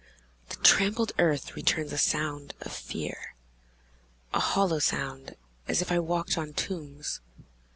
[0.49, 3.35] The trampled earth returns a sound of fear
[4.33, 5.35] A hollow sound,
[5.67, 7.21] as if I walked on tombs!